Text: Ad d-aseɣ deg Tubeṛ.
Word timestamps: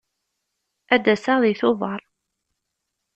Ad 0.95 1.01
d-aseɣ 1.03 1.37
deg 1.43 1.57
Tubeṛ. 1.59 2.01